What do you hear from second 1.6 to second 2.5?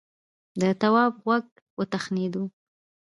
وتخڼېد.